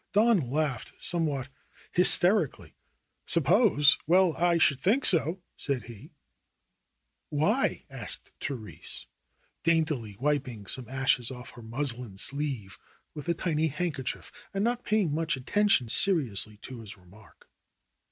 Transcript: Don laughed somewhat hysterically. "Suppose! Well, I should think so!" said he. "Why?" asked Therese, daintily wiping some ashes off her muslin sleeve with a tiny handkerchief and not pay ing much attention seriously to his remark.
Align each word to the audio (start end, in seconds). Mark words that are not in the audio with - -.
Don 0.13 0.39
laughed 0.49 0.93
somewhat 0.99 1.47
hysterically. 1.91 2.73
"Suppose! 3.27 3.99
Well, 4.07 4.33
I 4.35 4.57
should 4.57 4.79
think 4.79 5.05
so!" 5.05 5.43
said 5.57 5.83
he. 5.83 6.09
"Why?" 7.29 7.83
asked 7.91 8.31
Therese, 8.41 9.05
daintily 9.61 10.17
wiping 10.19 10.65
some 10.65 10.89
ashes 10.89 11.29
off 11.29 11.51
her 11.51 11.61
muslin 11.61 12.17
sleeve 12.17 12.79
with 13.13 13.29
a 13.29 13.35
tiny 13.35 13.67
handkerchief 13.67 14.31
and 14.55 14.63
not 14.63 14.83
pay 14.83 15.01
ing 15.01 15.13
much 15.13 15.37
attention 15.37 15.87
seriously 15.87 16.57
to 16.63 16.79
his 16.79 16.97
remark. 16.97 17.47